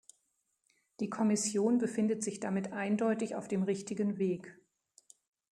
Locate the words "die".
0.99-1.11